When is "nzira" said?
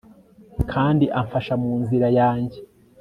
1.81-2.07